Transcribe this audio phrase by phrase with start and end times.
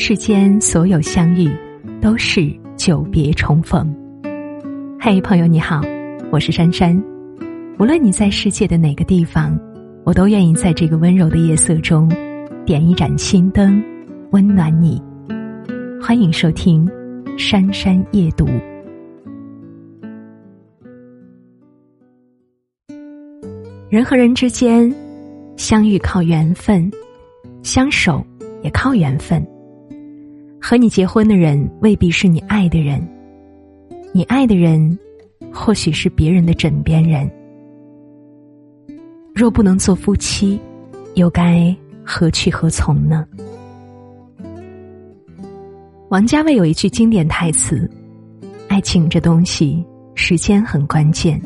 [0.00, 1.50] 世间所有相遇，
[2.00, 3.92] 都是久别重逢。
[5.00, 5.82] 嘿，朋友你好，
[6.30, 6.96] 我是珊珊。
[7.80, 9.58] 无论你在世界的哪个地方，
[10.04, 12.08] 我都愿意在这个温柔的夜色中，
[12.64, 13.82] 点一盏心灯，
[14.30, 15.02] 温暖你。
[16.00, 16.86] 欢迎收听
[17.36, 18.46] 《珊珊夜读》。
[23.90, 24.94] 人和人之间
[25.56, 26.88] 相遇靠缘分，
[27.64, 28.24] 相守
[28.62, 29.44] 也靠缘分。
[30.60, 33.00] 和你结婚的人未必是你爱的人，
[34.12, 34.98] 你爱的人
[35.52, 37.30] 或许是别人的枕边人。
[39.34, 40.60] 若不能做夫妻，
[41.14, 43.24] 又该何去何从呢？
[46.08, 47.88] 王家卫有一句经典台词
[48.68, 49.84] ：“爱情这东西，
[50.14, 51.40] 时间很关键。”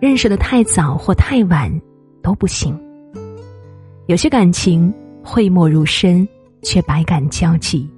[0.00, 1.70] 认识的太早或太晚
[2.22, 2.78] 都不行。
[4.06, 4.92] 有些感情
[5.22, 6.26] 讳莫如深，
[6.62, 7.88] 却百感交集。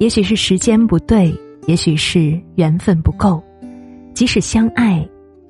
[0.00, 1.30] 也许是时间不对，
[1.66, 3.42] 也许是缘分不够，
[4.14, 5.06] 即使相爱，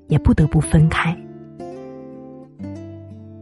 [0.09, 1.17] 也不得不分开。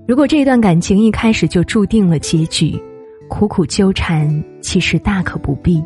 [0.07, 2.79] 如果这段感情一开始就注定了结局，
[3.27, 4.29] 苦苦纠缠
[4.61, 5.83] 其实大可不必。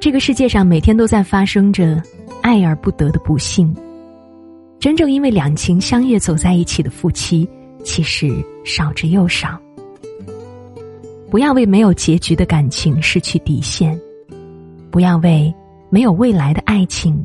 [0.00, 2.02] 这个世界上每天都在发生着
[2.40, 3.76] 爱而不得的不幸。
[4.80, 7.46] 真正因为两情相悦走在一起的夫妻，
[7.84, 8.32] 其实
[8.64, 9.60] 少之又少。
[11.28, 14.00] 不要为没有结局的感情失去底线，
[14.90, 15.54] 不要为
[15.90, 17.24] 没有未来的爱情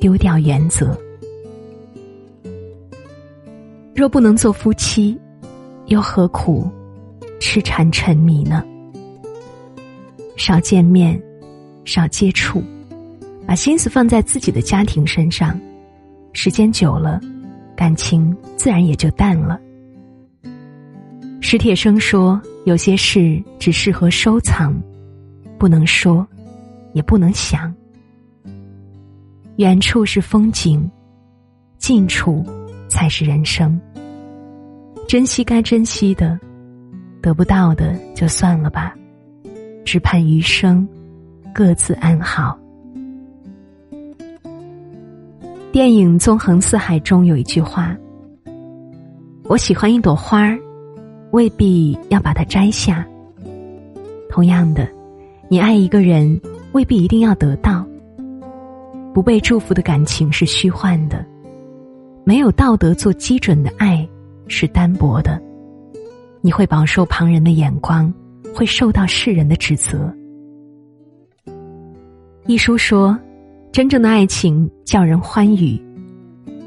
[0.00, 0.98] 丢掉原则。
[3.94, 5.18] 若不能做夫妻，
[5.86, 6.70] 又何苦
[7.38, 8.64] 痴缠沉迷呢？
[10.36, 11.20] 少见面，
[11.84, 12.62] 少接触，
[13.46, 15.60] 把心思放在自己的家庭身上。
[16.32, 17.20] 时间久了，
[17.76, 19.60] 感情自然也就淡了。
[21.40, 24.74] 史铁生说：“有些事只适合收藏，
[25.58, 26.26] 不能说，
[26.92, 27.72] 也不能想。
[29.56, 30.90] 远处是风景，
[31.78, 32.44] 近处
[32.88, 33.78] 才是人生。
[35.06, 36.38] 珍惜该珍惜的，
[37.20, 38.94] 得不到的就算了吧，
[39.84, 40.88] 只盼余生
[41.52, 42.58] 各自安好。”
[45.70, 47.96] 电影《纵横四海》中有一句话
[49.48, 50.58] ：“我喜欢一朵花儿，
[51.30, 53.06] 未必要把它摘下。
[54.28, 54.86] 同样的，
[55.48, 56.38] 你爱一个人，
[56.72, 57.86] 未必一定要得到。
[59.14, 61.24] 不被祝福的感情是虚幻的，
[62.24, 64.08] 没有道德做基准的爱
[64.48, 65.40] 是单薄的。
[66.40, 68.12] 你会饱受旁人的眼光，
[68.54, 70.12] 会受到世人的指责。”
[72.46, 73.18] 一书说。
[73.72, 75.80] 真正的爱情叫人欢愉。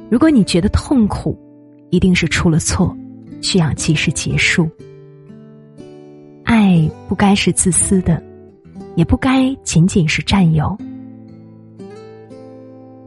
[0.10, 1.38] 如果你觉得痛苦，
[1.92, 2.98] 一定是出了错，
[3.44, 4.68] 需要及时结束。
[6.46, 8.20] 爱不该是自私的，
[8.96, 10.78] 也不该仅仅是占有。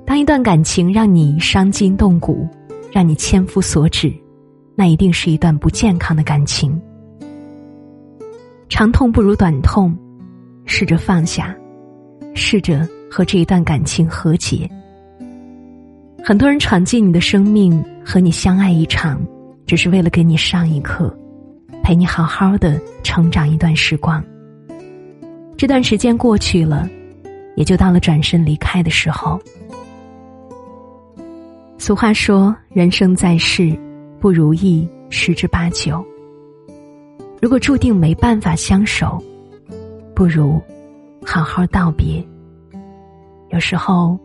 [0.07, 2.47] 当一段感情让你伤筋动骨，
[2.93, 4.13] 让你千夫所指，
[4.75, 6.81] 那一定是一段不健康的感情。
[8.69, 9.97] 长痛不如短痛，
[10.65, 11.57] 试着放下，
[12.35, 12.89] 试着。
[13.11, 14.71] 和这一段感情和解。
[16.23, 19.19] 很多人闯进你的生命，和你相爱一场，
[19.65, 21.11] 只是为了给你上一课，
[21.83, 24.23] 陪你好好的成长一段时光。
[25.59, 26.89] 这段时间过去了，
[27.57, 29.37] 也就到了转身离开的时候。
[31.79, 33.77] 俗话说：“人生在世，
[34.21, 36.05] 不如意十之八九。”
[37.43, 39.21] 如果注定没办法相守，
[40.15, 40.63] 不如
[41.27, 42.25] 好好道别。
[43.51, 44.17] 有时候，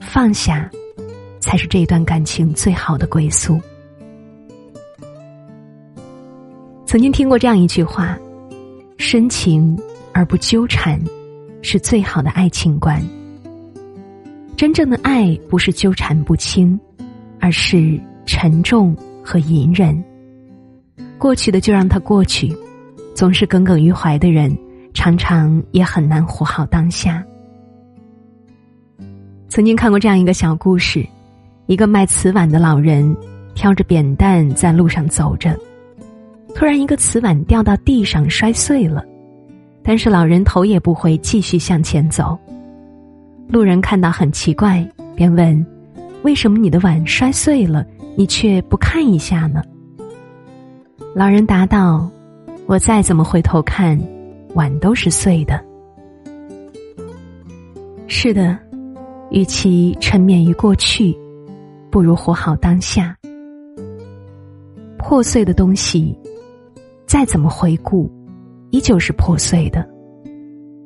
[0.00, 0.70] 放下，
[1.40, 3.60] 才是这段感情最好的归宿。
[6.86, 8.16] 曾经听过这样一句话
[8.98, 9.76] ：“深情
[10.16, 10.98] 而不纠缠，
[11.60, 13.02] 是最好的爱情观。”
[14.56, 16.80] 真正的爱不是纠缠不清，
[17.38, 20.02] 而是沉重和隐忍。
[21.18, 22.50] 过去的就让它过去，
[23.14, 24.56] 总是耿耿于怀的人，
[24.94, 27.22] 常常也很难活好当下。
[29.48, 31.06] 曾经看过这样一个小故事：
[31.66, 33.14] 一个卖瓷碗的老人
[33.54, 35.54] 挑着扁担在路上走着，
[36.54, 39.04] 突然一个瓷碗掉到地上摔碎了，
[39.86, 42.36] 但是老人头也不回继续向前走。
[43.48, 44.84] 路人看到很奇怪，
[45.14, 45.64] 便问
[46.24, 47.86] ：“为什么你的碗摔碎了，
[48.16, 49.62] 你却不看一下呢？”
[51.14, 52.10] 老人答道
[52.66, 53.96] ：“我再怎么回头看，
[54.54, 55.64] 碗都是碎的。”
[58.08, 58.58] 是的。
[59.30, 61.12] 与其沉湎于过去，
[61.90, 63.16] 不如活好当下。
[64.98, 66.16] 破碎的东西，
[67.06, 68.08] 再怎么回顾，
[68.76, 69.80] 依旧是破碎的；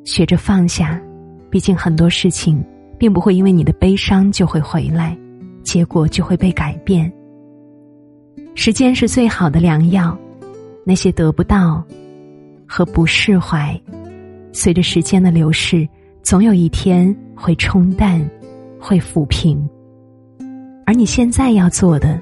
[0.04, 1.02] 学着放下，
[1.50, 2.64] 毕竟很多事情
[2.96, 5.18] 并不会因为你的悲伤就会回来，
[5.64, 7.12] 结果就会被改变。
[8.54, 10.16] 时间是最好的良药，
[10.84, 11.84] 那些得不到
[12.64, 13.76] 和不释怀，
[14.52, 15.88] 随着时间的流逝，
[16.22, 18.24] 总有一天会冲淡，
[18.78, 19.68] 会抚平。
[20.86, 22.20] 而你现在要做的，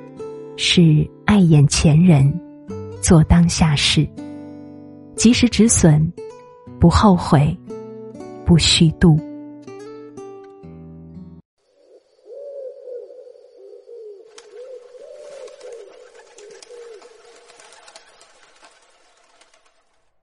[0.57, 2.33] 是爱眼前人，
[3.03, 4.09] 做当下事，
[5.19, 6.13] 及时止损，
[6.79, 7.59] 不后悔，
[8.47, 9.19] 不虚度。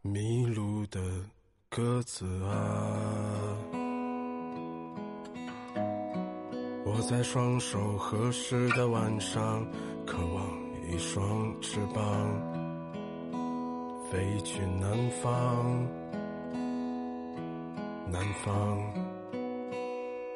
[0.01, 1.01] 迷路的
[1.67, 3.57] 鸽子啊，
[6.85, 9.67] 我在双手合十的晚上，
[10.05, 10.47] 渴望
[10.89, 12.54] 一双翅膀，
[14.11, 15.87] 飞去南方，
[18.11, 18.79] 南方。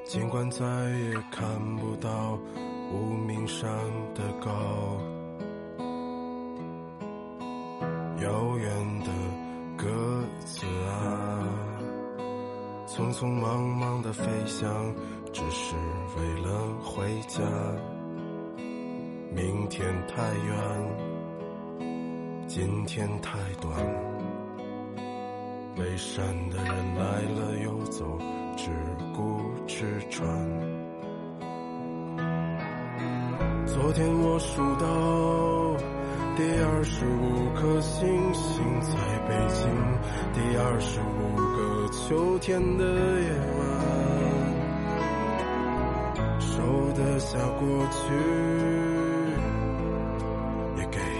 [0.05, 2.37] 尽管再也看不到
[2.91, 3.69] 无名山
[4.15, 4.51] 的高，
[8.21, 9.07] 遥远的。
[9.81, 9.87] 鸽
[10.43, 11.47] 子啊，
[12.85, 14.93] 匆匆忙忙的飞翔，
[15.31, 15.73] 只是
[16.17, 16.51] 为了
[16.83, 17.39] 回家。
[19.33, 20.57] 明天太远，
[22.49, 23.71] 今天太短。
[25.77, 28.17] 背山的人来了又走，
[28.57, 28.71] 只
[29.15, 30.27] 顾吃穿。
[33.67, 35.77] 昨天我数到。
[36.35, 38.97] 第二十五颗星星在
[39.27, 39.69] 北京，
[40.33, 42.83] 第二十五个秋天的
[43.21, 43.29] 夜
[43.59, 43.61] 晚，
[46.39, 46.49] 收
[46.93, 47.99] 得下过去，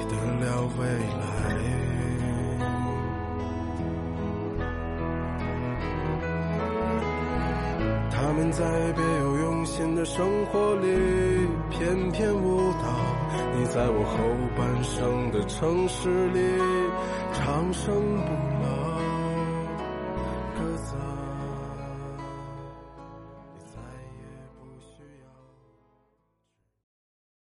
[0.10, 0.86] 得了未
[1.22, 1.80] 来。
[8.12, 8.64] 他们在
[8.94, 10.88] 别有用心的生活里
[11.70, 13.20] 翩翩舞蹈。
[13.58, 14.18] 你在我后
[14.58, 16.40] 半生的城市里
[17.34, 17.94] 长生
[18.26, 18.32] 不
[18.64, 18.88] 老。